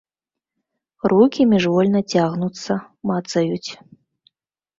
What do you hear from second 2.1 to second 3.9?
цягнуцца, мацаюць.